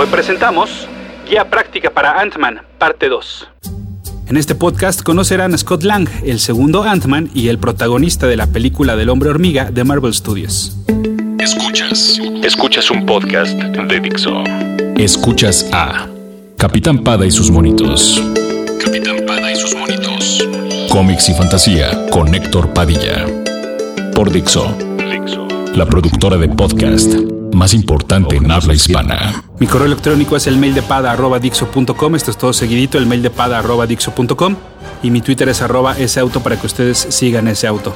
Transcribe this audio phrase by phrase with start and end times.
[0.00, 0.88] Hoy presentamos
[1.28, 3.48] Guía Práctica para Ant-Man, parte 2.
[4.28, 8.46] En este podcast conocerán a Scott Lang, el segundo Ant-Man y el protagonista de la
[8.46, 10.74] película del hombre hormiga de Marvel Studios.
[11.38, 12.18] Escuchas.
[12.42, 14.42] Escuchas un podcast de Dixo.
[14.96, 16.08] Escuchas a
[16.56, 18.22] Capitán Pada y sus monitos.
[18.82, 20.48] Capitán Pada y sus monitos.
[20.88, 23.26] Cómics y fantasía con Héctor Padilla.
[24.14, 24.74] Por Dixo.
[24.96, 25.46] Dixo.
[25.74, 29.44] La productora de podcast más importante en habla hispana.
[29.58, 32.14] Mi correo electrónico es el mail de pada dixo.com.
[32.14, 34.56] Esto es todo seguidito, el mail de pada dixo.com.
[35.02, 37.92] Y mi Twitter es arroba ese auto para que ustedes sigan ese auto.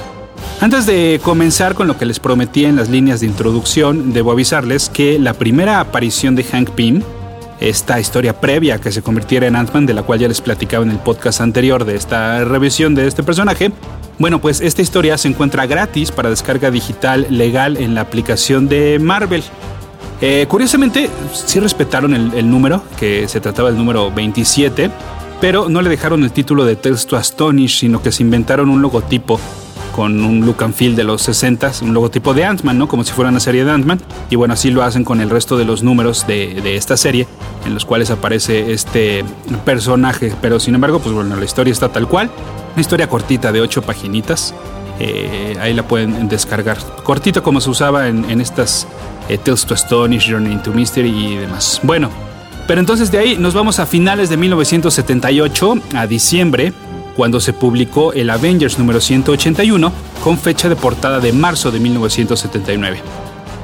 [0.61, 4.89] Antes de comenzar con lo que les prometí en las líneas de introducción, debo avisarles
[4.89, 7.01] que la primera aparición de Hank Pym,
[7.59, 10.91] esta historia previa que se convirtiera en Ant-Man, de la cual ya les platicaba en
[10.91, 13.71] el podcast anterior de esta revisión de este personaje,
[14.17, 18.97] bueno, pues esta historia se encuentra gratis para descarga digital legal en la aplicación de
[18.97, 19.43] Marvel.
[20.21, 24.89] Eh, curiosamente, sí respetaron el, número, que se trataba del número 27,
[25.41, 29.37] pero no le dejaron el título de texto Astonish, sino que se inventaron un logotipo
[29.95, 32.89] con un look and feel de los 60, un logotipo de Ant-Man, ¿no?
[32.89, 34.01] Como si fuera una serie de Ant-Man.
[34.29, 37.27] Y bueno, así lo hacen con el resto de los números de, de, esta serie,
[37.65, 39.23] en los cuales aparece este
[39.63, 40.33] personaje.
[40.41, 42.29] Pero sin embargo, pues bueno, la historia está tal cual.
[42.73, 44.53] Una historia cortita de ocho paginitas.
[44.99, 46.77] Eh, ahí la pueden descargar.
[47.03, 48.87] Cortito como se usaba en, estas
[49.29, 51.79] eh, Tales to Astonish, Journey into Mystery y demás.
[51.83, 52.09] Bueno,
[52.67, 56.73] pero entonces de ahí nos vamos a finales de 1978, a diciembre,
[57.15, 59.91] cuando se publicó el Avengers número 181
[60.23, 62.99] con fecha de portada de marzo de 1979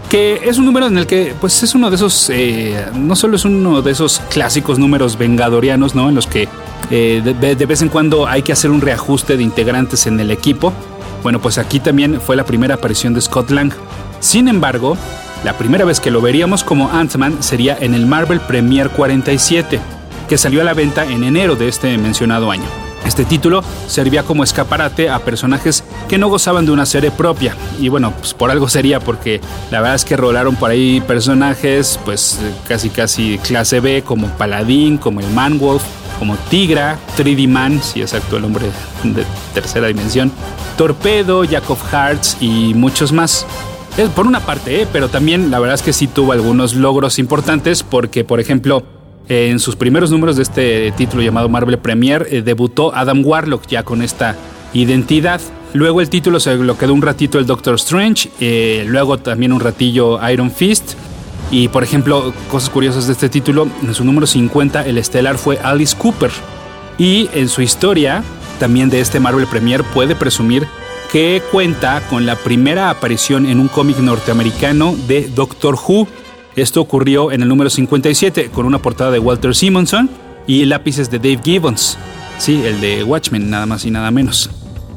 [0.09, 3.35] que es un número en el que pues es uno de esos eh, no solo
[3.35, 6.47] es uno de esos clásicos números vengadorianos no en los que
[6.91, 10.73] eh, de, vez en cuando hay que hacer un reajuste de integrantes en el equipo.
[11.23, 13.71] Bueno, pues aquí también fue la primera aparición de Scott Lang.
[14.19, 14.97] Sin embargo,
[15.45, 19.79] la primera vez que lo veríamos como Ant-Man sería en el Marvel Premier 47,
[20.27, 22.90] que salió a la venta en enero de este mencionado año.
[23.05, 27.55] Este título servía como escaparate a personajes que no gozaban de una serie propia.
[27.79, 29.41] Y bueno, pues por algo sería porque
[29.71, 34.97] la verdad es que rolaron por ahí personajes pues casi casi clase B como Paladín,
[34.97, 35.83] como el Manwolf,
[36.19, 38.67] como Tigra, 3D Man, si exacto el hombre
[39.03, 39.25] de
[39.55, 40.31] tercera dimensión,
[40.77, 43.47] Torpedo, Jack of Hearts y muchos más.
[43.97, 44.87] Es por una parte, ¿eh?
[44.93, 48.83] pero también la verdad es que sí tuvo algunos logros importantes porque, por ejemplo,
[49.31, 53.83] en sus primeros números de este título llamado Marvel Premier, eh, debutó Adam Warlock ya
[53.83, 54.35] con esta
[54.73, 55.39] identidad.
[55.73, 59.61] Luego el título se lo quedó un ratito el Doctor Strange, eh, luego también un
[59.61, 60.95] ratillo Iron Fist,
[61.49, 65.57] y por ejemplo, cosas curiosas de este título, en su número 50 el estelar fue
[65.63, 66.31] Alice Cooper.
[66.97, 68.23] Y en su historia,
[68.59, 70.67] también de este Marvel Premier, puede presumir
[71.09, 76.07] que cuenta con la primera aparición en un cómic norteamericano de Doctor Who.
[76.55, 80.09] Esto ocurrió en el número 57 con una portada de Walter Simonson
[80.47, 81.97] y lápices de Dave Gibbons.
[82.37, 84.49] Sí, el de Watchmen, nada más y nada menos.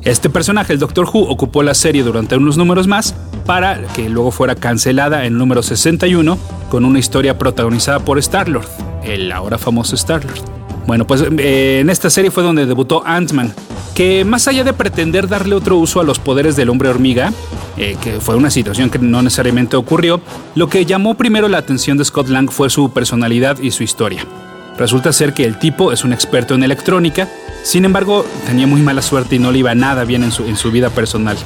[0.03, 3.15] Este personaje, el Doctor Who, ocupó la serie durante unos números más
[3.47, 6.39] para que luego fuera cancelada en el número 61
[6.71, 8.67] con una historia protagonizada por Star-Lord,
[9.05, 10.64] el ahora famoso Star-Lord.
[10.87, 13.55] Bueno, pues eh, en esta serie fue donde debutó Ant-Man,
[13.95, 17.33] que más allá de pretender darle otro uso a los poderes del hombre hormiga,
[17.77, 20.21] eh, que fue una situación que no necesariamente ocurrió,
[20.55, 24.27] lo que llamó primero la atención de Scott Lang fue su personalidad y su historia.
[24.77, 27.29] Resulta ser que el tipo es un experto en electrónica,
[27.63, 30.91] sin embargo tenía muy mala suerte y no le iba nada bien en su, vida
[30.91, 31.37] personal.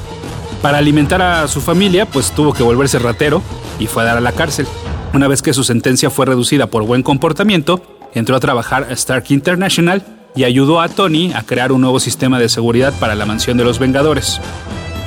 [0.63, 3.41] Para alimentar a su familia, pues tuvo que volverse ratero
[3.79, 4.65] y fue a dar a la cárcel.
[5.13, 7.81] Una vez que su sentencia fue reducida por buen comportamiento,
[8.13, 10.03] entró a trabajar a Stark International
[10.35, 13.63] y ayudó a Tony a crear un nuevo sistema de seguridad para la mansión de
[13.63, 14.39] los Vengadores.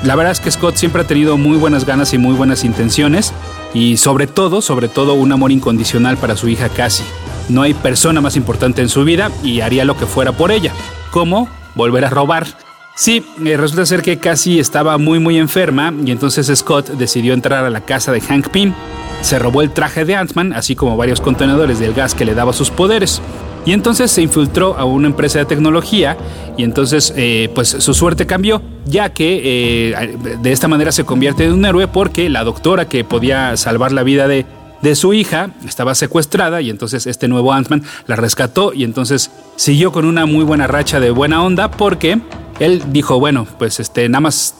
[0.04, 3.32] La verdad es que Scott siempre ha tenido muy buenas ganas y muy buenas intenciones
[3.72, 7.06] y sobre todo, sobre todo un amor incondicional para su hija Cassie.
[7.48, 10.72] No hay persona más importante en su vida y haría lo que fuera por ella.
[11.10, 11.48] ¿Cómo?
[11.74, 12.46] Volver a robar.
[12.94, 17.64] Sí, eh, resulta ser que Cassie estaba muy muy enferma y entonces Scott decidió entrar
[17.64, 18.74] a la casa de Hank Pym.
[19.22, 22.52] Se robó el traje de Ant-Man, así como varios contenedores del gas que le daba
[22.52, 23.22] sus poderes.
[23.64, 26.16] Y entonces se infiltró a una empresa de tecnología
[26.56, 29.40] y entonces eh, pues su suerte cambió, ya que
[29.92, 33.92] eh, de esta manera se convierte en un héroe porque la doctora que podía salvar
[33.92, 34.44] la vida de,
[34.82, 39.92] de su hija, estaba secuestrada y entonces este nuevo Ant-Man la rescató y entonces siguió
[39.92, 42.20] con una muy buena racha de buena onda porque
[42.58, 44.54] él dijo, bueno, pues este, nada más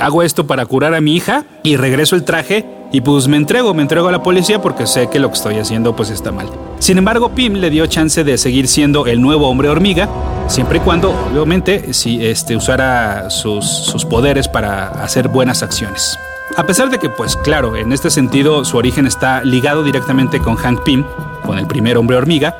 [0.00, 3.74] hago esto para curar a mi hija y regreso el traje y pues me entrego,
[3.74, 6.48] me entrego a la policía porque sé que lo que estoy haciendo pues está mal.
[6.78, 10.08] Sin embargo, Pim le dio chance de seguir siendo el nuevo hombre hormiga,
[10.46, 16.16] siempre y cuando, obviamente, si este, usara sus, sus poderes para hacer buenas acciones.
[16.56, 20.54] A pesar de que, pues claro, en este sentido su origen está ligado directamente con
[20.54, 21.04] Hank Pym,
[21.44, 22.54] con el primer hombre hormiga,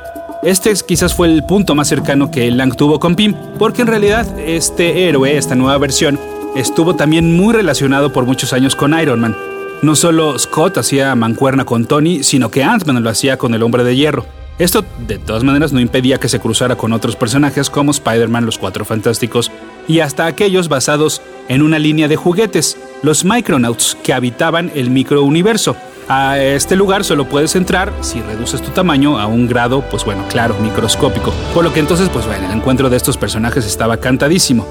[0.45, 4.39] este quizás fue el punto más cercano que Lang tuvo con Pym, porque en realidad
[4.39, 6.19] este héroe, esta nueva versión,
[6.55, 9.35] estuvo también muy relacionado por muchos años con Iron Man.
[9.81, 13.83] No solo Scott hacía mancuerna con Tony, sino que Ant-Man lo hacía con el hombre
[13.83, 14.25] de hierro.
[14.57, 18.57] Esto, de todas maneras, no impedía que se cruzara con otros personajes como Spider-Man, los
[18.57, 19.51] Cuatro Fantásticos
[19.87, 25.75] y hasta aquellos basados en una línea de juguetes, los Micronauts, que habitaban el microuniverso.
[26.07, 30.23] A este lugar solo puedes entrar si reduces tu tamaño a un grado, pues bueno,
[30.29, 31.33] claro, microscópico.
[31.53, 34.67] Por lo que entonces, pues bueno, el encuentro de estos personajes estaba cantadísimo.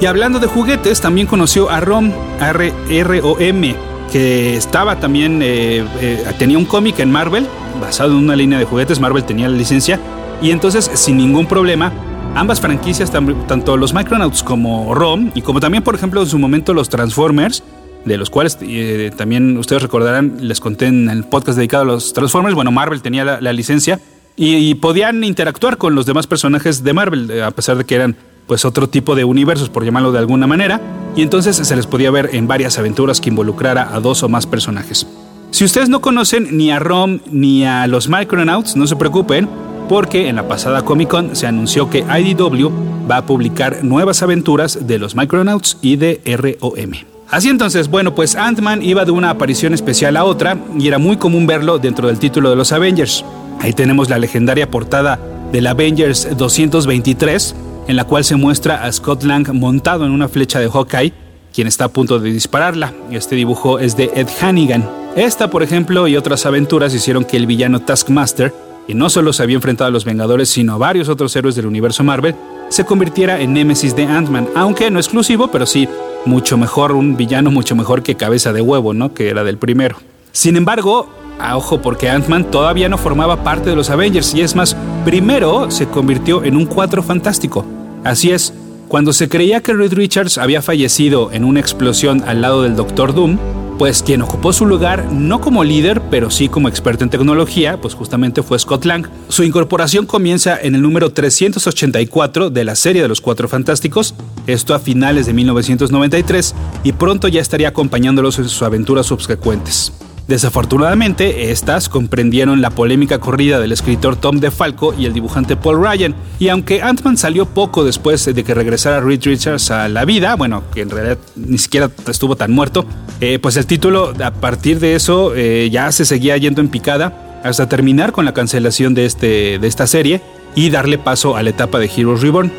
[0.00, 3.74] Y hablando de juguetes, también conoció a Rom, R-R-O-M,
[4.12, 7.46] que estaba también, eh, eh, tenía un cómic en Marvel,
[7.80, 9.98] basado en una línea de juguetes, Marvel tenía la licencia,
[10.42, 11.92] y entonces sin ningún problema,
[12.34, 16.74] ambas franquicias, tanto los Micronauts como ROM, y como también por ejemplo en su momento
[16.74, 17.62] los Transformers,
[18.04, 22.12] de los cuales eh, también ustedes recordarán, les conté en el podcast dedicado a los
[22.12, 24.00] Transformers, bueno, Marvel tenía la, licencia,
[24.36, 28.16] y, podían interactuar con los demás personajes de Marvel, a pesar de que eran
[28.46, 30.80] pues otro tipo de universos, por llamarlo de alguna manera,
[31.16, 34.46] y entonces se les podía ver en varias aventuras que involucrara a dos o más
[34.46, 35.06] personajes.
[35.50, 39.48] Si ustedes no conocen ni a Rom ni a los Micronauts, no se preocupen,
[39.88, 42.70] porque en la pasada Comic Con se anunció que IDW
[43.08, 47.13] va a publicar nuevas aventuras de los Micronauts y de ROM.
[47.34, 51.16] Así entonces, bueno, pues Ant-Man iba de una aparición especial a otra y era muy
[51.16, 53.24] común verlo dentro del título de los Avengers.
[53.58, 55.18] Ahí tenemos la legendaria portada
[55.50, 57.56] del Avengers 223,
[57.88, 61.12] en la cual se muestra a Scott Lang montado en una flecha de Hawkeye,
[61.52, 62.94] quien está a punto de dispararla.
[63.10, 64.88] Este dibujo es de Ed Hannigan.
[65.16, 68.54] Esta, por ejemplo, y otras aventuras hicieron que el villano Taskmaster,
[68.86, 71.66] que no solo se había enfrentado a los Vengadores, sino a varios otros héroes del
[71.66, 72.34] universo Marvel,
[72.68, 75.88] se convirtiera en némesis de Ant-Man, aunque no exclusivo, pero sí
[76.24, 79.14] mucho mejor, un villano mucho mejor que Cabeza de Huevo, ¿no?
[79.14, 79.96] Que era del primero.
[80.32, 81.08] Sin embargo,
[81.38, 85.70] a ojo porque Ant-Man todavía no formaba parte de los Avengers y es más, primero
[85.70, 87.64] se convirtió en un cuatro fantástico.
[88.04, 88.52] Así es,
[88.88, 93.14] cuando se creía que Reed Richards había fallecido en una explosión al lado del Doctor
[93.14, 93.38] Doom,
[93.78, 97.94] pues quien ocupó su lugar no como líder, pero sí como experto en tecnología, pues
[97.94, 99.08] justamente fue Scott Lang.
[99.28, 104.14] Su incorporación comienza en el número 384 de la serie de los Cuatro Fantásticos,
[104.46, 106.54] esto a finales de 1993,
[106.84, 109.92] y pronto ya estaría acompañándolos en sus aventuras subsecuentes.
[110.26, 116.14] Desafortunadamente, estas comprendieron la polémica corrida del escritor Tom DeFalco y el dibujante Paul Ryan,
[116.38, 120.62] y aunque Ant-Man salió poco después de que regresara Reed Richards a la vida, bueno,
[120.72, 122.86] que en realidad ni siquiera estuvo tan muerto,
[123.20, 127.40] eh, pues el título a partir de eso eh, ya se seguía yendo en picada
[127.44, 130.22] hasta terminar con la cancelación de, este, de esta serie
[130.54, 132.50] y darle paso a la etapa de Heroes Reborn.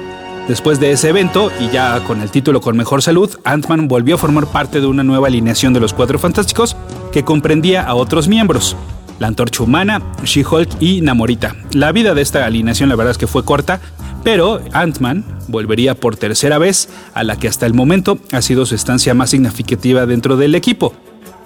[0.48, 4.18] Después de ese evento, y ya con el título con mejor salud, Ant-Man volvió a
[4.20, 6.78] formar parte de una nueva alineación de los Cuatro Fantásticos
[7.12, 8.76] que comprendía a otros miembros,
[9.18, 11.56] la Antorcha Humana, She-Hulk y Namorita.
[11.72, 13.80] La vida de esta alineación la verdad es que fue corta,
[14.24, 18.76] pero Ant-Man volvería por tercera vez a la que hasta el momento ha sido su
[18.76, 20.94] estancia más significativa dentro del equipo.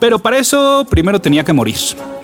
[0.02, 1.78] Pero para eso primero tenía que morir.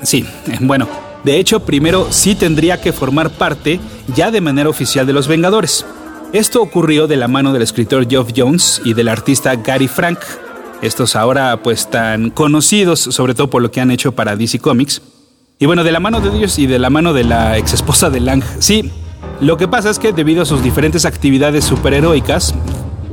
[0.04, 0.26] Sí,
[0.60, 0.90] bueno,
[1.24, 3.80] de hecho primero sí tendría que formar parte
[4.14, 5.86] ya de manera oficial de los Vengadores.
[6.34, 10.20] Esto ocurrió de la mano del escritor Geoff Jones y del artista Gary Frank,
[10.82, 15.02] estos ahora pues tan conocidos sobre todo por lo que han hecho para DC Comics.
[15.60, 18.10] Y bueno, de la mano de ellos y de la mano de la ex esposa
[18.10, 18.44] de Lang.
[18.60, 18.92] Sí,
[19.40, 22.54] lo que pasa es que debido a sus diferentes actividades superheroicas,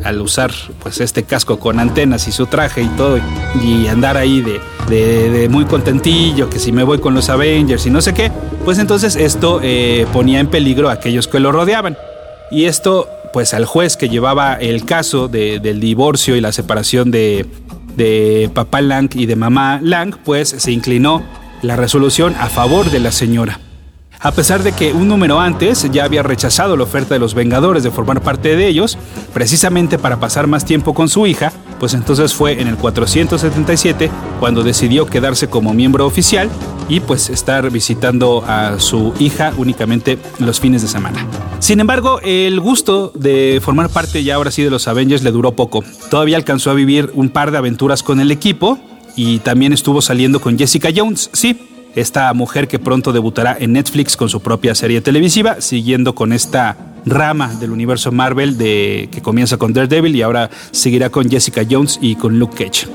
[0.02, 0.52] al usar
[0.82, 3.18] pues este casco con antenas y su traje y todo
[3.62, 7.90] y andar ahí de, de, muy contentillo que si me voy con los Avengers y
[7.90, 8.32] no sé qué
[8.64, 11.96] pues entonces esto eh, ponía en peligro a aquellos que lo rodeaban
[12.52, 17.46] y esto, pues al juez que llevaba el caso del divorcio y la separación de,
[17.96, 21.22] de papá Lang y de mamá Lang, pues se inclinó
[21.62, 23.58] la resolución a favor de la señora.
[24.20, 27.82] A pesar de que un número antes ya había rechazado la oferta de los Vengadores
[27.82, 28.96] de formar parte de ellos,
[29.32, 31.52] precisamente para pasar más tiempo con su hija,
[31.82, 34.08] pues entonces fue en el 477
[34.38, 36.48] cuando decidió quedarse como miembro oficial
[36.88, 41.26] y pues estar visitando a su hija únicamente los fines de semana.
[41.58, 45.56] Sin embargo, el gusto de formar parte ya ahora sí de los Avengers le duró
[45.56, 45.82] poco.
[46.08, 48.78] Todavía alcanzó a vivir un par de aventuras con el equipo
[49.16, 54.16] y también estuvo saliendo con Jessica Jones, sí, esta mujer que pronto debutará en Netflix
[54.16, 59.56] con su propia serie televisiva, siguiendo con esta rama del universo Marvel de, que comienza
[59.56, 62.88] con Daredevil y ahora seguirá con Jessica Jones y con Luke Cage.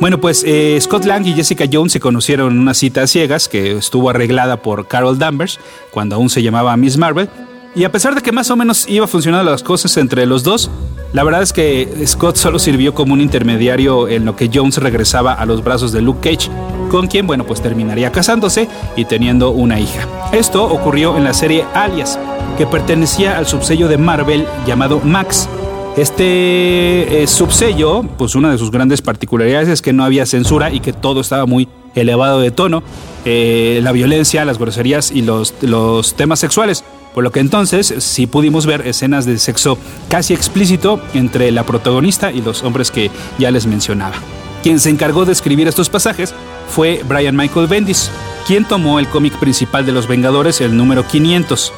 [0.00, 3.48] Bueno, pues eh, Scott Lang y Jessica Jones se conocieron en una cita a ciegas
[3.48, 7.28] que estuvo arreglada por Carol Danvers cuando aún se llamaba Miss Marvel.
[7.76, 10.70] Y a pesar de que más o menos iba funcionando las cosas entre los dos,
[11.12, 15.32] la verdad es que Scott solo sirvió como un intermediario en lo que Jones regresaba
[15.32, 16.50] a los brazos de Luke Cage,
[16.94, 20.06] con quien, bueno, pues terminaría casándose y teniendo una hija.
[20.30, 22.20] Esto ocurrió en la serie Alias,
[22.56, 25.48] que pertenecía al subsello de Marvel llamado Max.
[25.96, 30.78] Este eh, subsello, pues una de sus grandes particularidades es que no había censura y
[30.78, 32.84] que todo estaba muy elevado de tono,
[33.24, 36.84] eh, la violencia, las groserías y los, los temas sexuales.
[37.12, 42.30] Por lo que entonces sí pudimos ver escenas de sexo casi explícito entre la protagonista
[42.30, 44.14] y los hombres que ya les mencionaba.
[44.62, 46.34] Quien se encargó de escribir estos pasajes
[46.68, 48.10] fue Brian Michael Bendis,
[48.46, 51.72] quien tomó el cómic principal de los Vengadores, el número 500.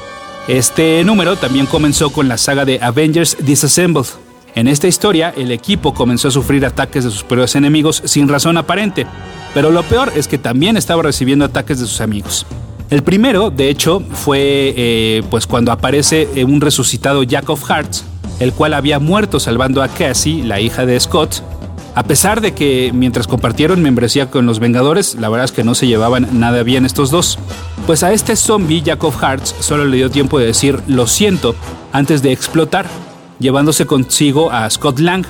[0.49, 4.07] Este número también comenzó con la saga de Avengers Disassembled.
[4.55, 8.57] En esta historia, el equipo comenzó a sufrir ataques de sus peores enemigos sin razón
[8.57, 9.07] aparente,
[9.53, 12.47] pero lo peor es que también estaba recibiendo ataques de sus amigos.
[12.89, 18.05] El primero, de hecho, fue eh, pues cuando aparece un resucitado Jack of Hearts,
[18.39, 21.43] el cual había muerto salvando a Cassie, la hija de Scott.
[21.97, 25.75] A pesar de que mientras compartieron membresía con los Vengadores, la verdad es que no
[25.75, 27.39] se llevaban nada bien estos dos.
[27.87, 31.55] Pues a este zombie, Jack of Hearts, solo le dio tiempo de decir lo siento
[31.93, 32.87] antes de explotar,
[33.39, 35.25] llevándose consigo a Scott Lang,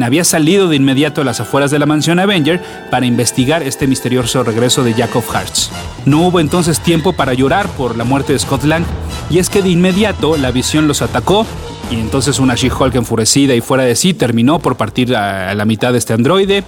[0.00, 4.44] había salido de inmediato a las afueras de la mansión Avenger para investigar este misterioso
[4.44, 5.70] regreso de Jack of Hearts.
[6.06, 8.84] No hubo entonces tiempo para llorar por la muerte de Scott Lang,
[9.28, 11.44] y es que de inmediato la visión los atacó,
[11.90, 15.92] y entonces una She-Hulk enfurecida y fuera de sí terminó por partir a la mitad
[15.92, 16.64] de este androide.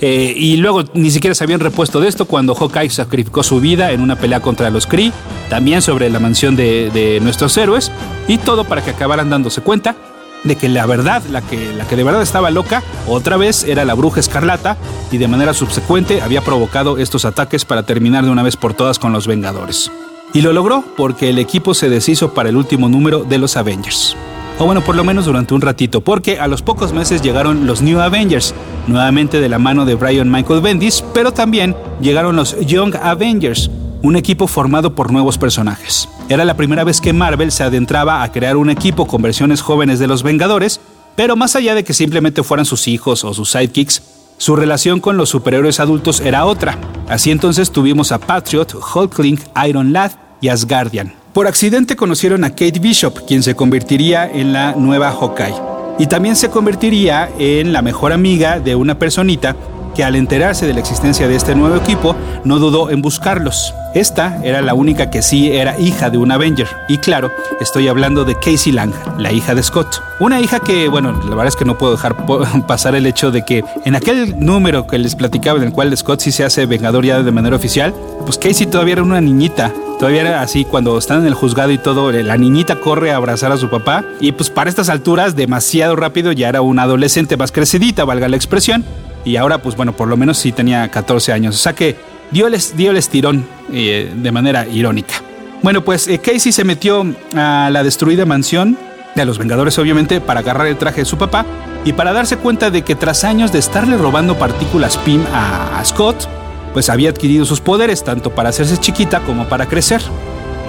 [0.00, 3.92] Eh, y luego ni siquiera se habían repuesto de esto cuando Hawkeye sacrificó su vida
[3.92, 5.12] en una pelea contra los Kree,
[5.48, 7.92] también sobre la mansión de nuestros héroes,
[8.26, 9.94] y todo para que acabaran dándose cuenta
[10.44, 13.84] de que la verdad, la que, la que de verdad estaba loca, otra vez era
[13.84, 14.76] la bruja escarlata
[15.10, 18.98] y de manera subsecuente había provocado estos ataques para terminar de una vez por todas
[18.98, 19.90] con los Vengadores.
[20.32, 24.16] Y lo logró porque el equipo se deshizo para el último número de los Avengers.
[24.58, 27.82] O bueno, por lo menos durante un ratito, porque a los pocos meses llegaron los
[27.82, 28.54] New Avengers,
[28.86, 33.68] nuevamente de la mano de Brian Michael Bendis, pero también llegaron los Young Avengers,
[34.04, 36.10] un equipo formado por nuevos personajes.
[36.28, 39.98] Era la primera vez que Marvel se adentraba a crear un equipo con versiones jóvenes
[39.98, 40.78] de los Vengadores,
[41.16, 44.02] pero más allá de que simplemente fueran sus hijos o sus sidekicks,
[44.36, 46.76] su relación con los superhéroes adultos era otra.
[47.08, 51.14] Así entonces tuvimos a Patriot, Hulkling, Iron Lad y Asgardian.
[51.32, 55.54] Por accidente conocieron a Kate Bishop, quien se convertiría en la nueva Hawkeye.
[55.98, 59.56] Y también se convertiría en la mejor amiga de una personita
[59.94, 63.74] que al enterarse de la existencia de este nuevo equipo no dudó en buscarlos.
[63.94, 66.66] Esta era la única que sí era hija de un Avenger.
[66.88, 70.02] Y claro, estoy hablando de Casey Lang, la hija de Scott.
[70.18, 72.16] Una hija que, bueno, la verdad es que no puedo dejar
[72.66, 76.20] pasar el hecho de que en aquel número que les platicaba, en el cual Scott
[76.20, 79.72] sí se hace vengador ya de manera oficial, pues Casey todavía era una niñita.
[80.00, 83.52] Todavía era así, cuando están en el juzgado y todo, la niñita corre a abrazar
[83.52, 84.04] a su papá.
[84.20, 88.34] Y pues para estas alturas, demasiado rápido, ya era una adolescente más crecidita, valga la
[88.34, 88.84] expresión
[89.24, 91.54] y ahora pues bueno, por lo menos sí tenía 14 años.
[91.54, 91.96] O sea que
[92.30, 95.14] dio el, dio estirón eh, de manera irónica.
[95.62, 98.76] Bueno, pues eh, Casey se metió a la destruida mansión
[99.14, 101.46] de los Vengadores obviamente para agarrar el traje de su papá
[101.84, 105.84] y para darse cuenta de que tras años de estarle robando partículas PIM a, a
[105.84, 106.28] Scott,
[106.72, 110.02] pues había adquirido sus poderes tanto para hacerse chiquita como para crecer.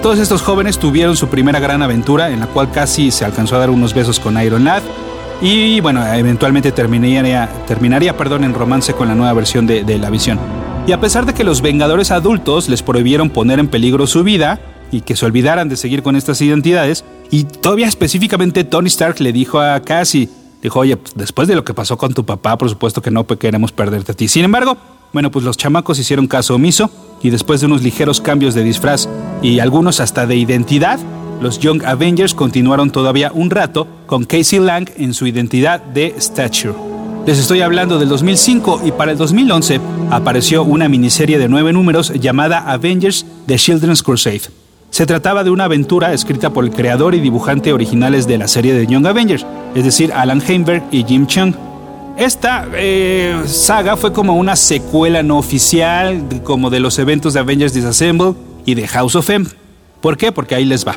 [0.02, 3.58] Todos estos jóvenes tuvieron su primera gran aventura en la cual casi se alcanzó a
[3.58, 4.82] dar unos besos con Iron Lad
[5.40, 10.38] y bueno, eventualmente terminaría, terminaría perdón, en romance con la nueva versión de, la visión.
[10.86, 14.60] Y a pesar de que los Vengadores adultos les prohibieron poner en peligro su vida
[14.90, 19.32] y que se olvidaran de seguir con estas identidades, y todavía específicamente Tony Stark le
[19.32, 20.28] dijo a Cassie,
[20.62, 23.26] dijo, oye, pues, después de lo que pasó con tu papá, por supuesto que no
[23.26, 24.28] queremos perderte a ti.
[24.28, 24.76] Sin embargo,
[25.12, 26.90] bueno, pues los chamacos hicieron caso omiso
[27.22, 29.08] y después de unos ligeros cambios de disfraz
[29.42, 31.00] y algunos hasta de identidad,
[31.40, 36.74] los Young Avengers continuaron todavía un rato con Casey Lang en su identidad de Stature.
[37.26, 42.12] Les estoy hablando del 2005 y para el 2011 apareció una miniserie de nueve números
[42.14, 44.42] llamada Avengers The Children's Crusade.
[44.90, 48.74] Se trataba de una aventura escrita por el creador y dibujante originales de la serie
[48.74, 51.52] de Young Avengers, es decir, Alan Heinberg y Jim Chung.
[52.16, 57.74] Esta eh, saga fue como una secuela no oficial, como de los eventos de Avengers
[57.74, 59.46] Disassemble y de House of M.
[60.00, 60.32] ¿Por qué?
[60.32, 60.96] Porque ahí les va.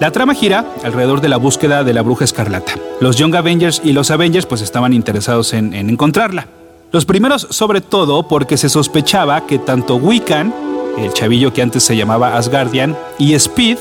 [0.00, 2.74] La trama gira alrededor de la búsqueda de la bruja escarlata.
[3.00, 6.46] Los Young Avengers y los Avengers pues estaban interesados en, encontrarla.
[6.92, 10.54] Los primeros sobre todo porque se sospechaba que tanto Wiccan,
[10.98, 13.78] el chavillo que antes se llamaba Asgardian, y Speed,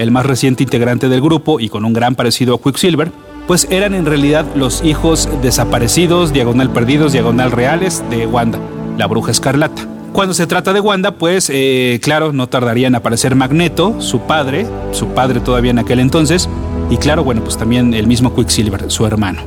[0.00, 3.12] el más reciente integrante del grupo y con un gran parecido a Quicksilver,
[3.46, 8.58] pues eran en realidad los hijos desaparecidos, diagonal perdidos, diagonal reales de Wanda,
[8.98, 9.86] la bruja escarlata.
[10.12, 14.66] Cuando se trata de Wanda, pues eh, claro, no tardaría en aparecer Magneto, su padre,
[14.90, 16.48] su padre todavía en aquel entonces,
[16.90, 19.40] y claro, bueno, pues también el mismo Quicksilver, su hermano.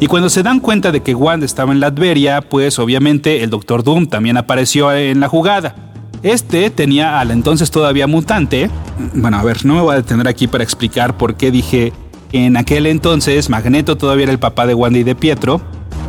[0.00, 3.84] Y cuando se dan cuenta de que Wanda estaba en Latveria, pues obviamente el Doctor
[3.84, 5.74] Doom también apareció en la jugada.
[6.22, 8.68] Este tenía al entonces todavía mutante.
[9.14, 11.92] Bueno, a ver, no me voy a detener aquí para explicar por qué dije
[12.32, 15.60] en aquel entonces Magneto todavía era el papá de Wanda y de Pietro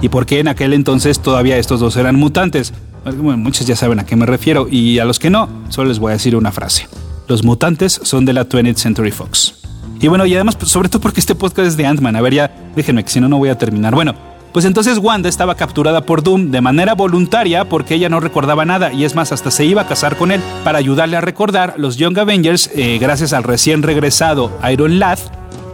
[0.01, 2.73] y por qué en aquel entonces todavía estos dos eran mutantes.
[3.05, 5.99] Bueno, muchos ya saben a qué me refiero y a los que no, solo les
[5.99, 6.87] voy a decir una frase.
[7.27, 9.55] Los mutantes son de la 20th Century Fox.
[9.99, 12.15] Y bueno, y además, pues, sobre todo porque este podcast es de Ant-Man.
[12.15, 13.95] A ver, ya déjenme que si no, no voy a terminar.
[13.95, 14.15] Bueno,
[14.51, 18.93] pues entonces Wanda estaba capturada por Doom de manera voluntaria porque ella no recordaba nada
[18.93, 20.41] y es más, hasta se iba a casar con él.
[20.63, 25.17] Para ayudarle a recordar, los Young Avengers, eh, gracias al recién regresado Iron Lad,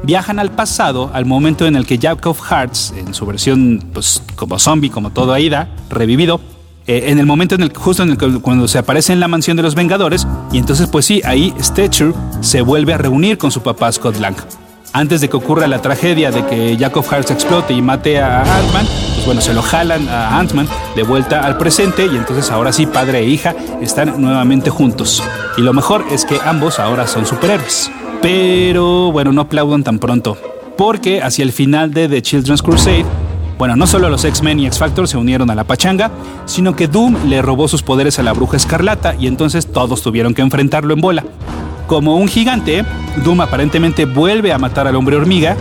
[0.03, 4.23] viajan al pasado, al momento en el que Jack of Hearts, en su versión pues,
[4.35, 6.39] como zombie, como todo Aida, revivido,
[6.89, 9.27] eh, en el momento en el justo en el que cuando se aparece en la
[9.27, 13.51] mansión de los Vengadores y entonces pues sí, ahí Stature se vuelve a reunir con
[13.51, 14.35] su papá Scott Lang.
[14.91, 18.41] Antes de que ocurra la tragedia de que Jack of Hearts explote y mate a
[18.41, 22.73] Ant-Man, pues bueno, se lo jalan a Ant-Man de vuelta al presente y entonces ahora
[22.73, 25.21] sí padre e hija están nuevamente juntos.
[25.57, 27.91] Y lo mejor es que ambos ahora son superhéroes.
[28.23, 30.39] Pero bueno, no aplaudan tan pronto,
[30.75, 33.05] porque hacia el final de The Children's Crusade,
[33.59, 36.11] bueno, no solo los X-Men y X-Factor se unieron a la pachanga,
[36.45, 40.33] sino que Doom le robó sus poderes a la bruja escarlata y entonces todos tuvieron
[40.33, 41.25] que enfrentarlo en bola.
[41.85, 42.85] Como un gigante,
[43.25, 45.57] Doom aparentemente vuelve a matar al hombre hormiga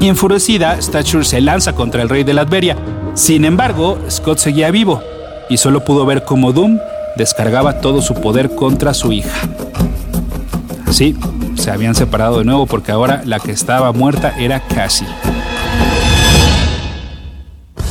[0.00, 2.76] y enfurecida, Stature se lanza contra el rey de Latveria.
[3.14, 5.00] Sin embargo, Scott seguía vivo
[5.48, 6.78] y solo pudo ver cómo Doom
[7.16, 9.48] descargaba todo su poder contra su hija.
[10.86, 11.16] Así,
[11.54, 15.08] se habían separado de nuevo porque ahora la que estaba muerta era Cassie.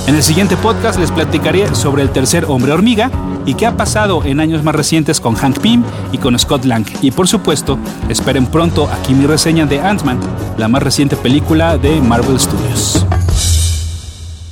[0.09, 3.11] En el siguiente podcast les platicaré sobre el tercer hombre hormiga
[3.45, 6.83] y qué ha pasado en años más recientes con Hank Pym y con Scott Lang.
[7.03, 7.77] Y por supuesto,
[8.09, 10.19] esperen pronto aquí mi reseña de Ant-Man,
[10.57, 13.05] la más reciente película de Marvel Studios.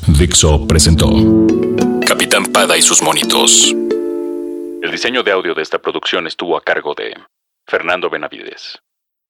[0.05, 1.09] Dixo presentó
[2.05, 3.73] Capitán Pada y sus monitos.
[4.83, 7.15] El diseño de audio de esta producción estuvo a cargo de
[7.65, 8.77] Fernando Benavides.